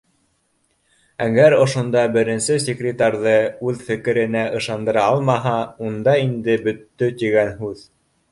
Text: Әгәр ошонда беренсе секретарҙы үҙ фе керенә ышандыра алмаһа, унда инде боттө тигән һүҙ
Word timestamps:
Әгәр 1.25 1.55
ошонда 1.57 2.05
беренсе 2.15 2.55
секретарҙы 2.63 3.35
үҙ 3.71 3.83
фе 3.89 3.99
керенә 4.07 4.41
ышандыра 4.61 5.05
алмаһа, 5.11 5.55
унда 5.89 6.19
инде 6.25 6.57
боттө 6.69 7.11
тигән 7.21 7.53
һүҙ 7.63 7.85